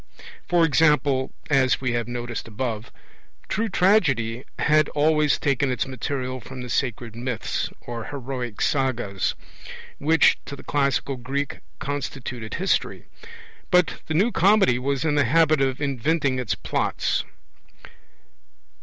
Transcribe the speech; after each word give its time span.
For 0.49 0.65
example, 0.65 1.31
as 1.51 1.79
we 1.79 1.91
have 1.93 2.07
noticed 2.07 2.47
above, 2.47 2.91
true 3.47 3.69
Tragedy 3.69 4.45
had 4.57 4.89
always 4.89 5.37
taken 5.37 5.69
its 5.69 5.85
material 5.85 6.39
from 6.41 6.61
the 6.61 6.69
sacred 6.71 7.15
myths, 7.15 7.69
or 7.81 8.05
heroic 8.05 8.61
sagas, 8.61 9.35
which 9.99 10.39
to 10.45 10.55
the 10.55 10.63
classical 10.63 11.17
Greek 11.17 11.59
constituted 11.77 12.55
history. 12.55 13.05
But 13.69 14.01
the 14.07 14.15
New 14.15 14.31
Comedy 14.31 14.79
was 14.79 15.05
in 15.05 15.13
the 15.13 15.25
habit 15.25 15.61
of 15.61 15.79
inventing 15.79 16.39
its 16.39 16.55
plots. 16.55 17.23